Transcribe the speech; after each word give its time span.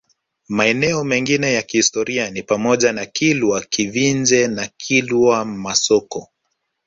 Maeneo 0.49 1.03
mengine 1.03 1.53
ya 1.53 1.61
kihistoria 1.61 2.29
ni 2.31 2.43
pamoja 2.43 2.91
na 2.93 3.05
Kilwa 3.05 3.61
Kivinje 3.61 4.47
na 4.47 4.67
Kilwa 4.77 5.45
Masoko 5.45 6.29